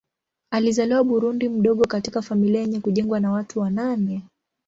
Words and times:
Alizaliwa 0.53 1.03
Burundi 1.03 1.49
mdogo 1.49 1.85
katika 1.87 2.21
familia 2.21 2.61
yenye 2.61 2.79
kujengwa 2.79 3.19
na 3.19 3.31
watu 3.31 3.59
wa 3.59 3.69
nane. 3.69 4.21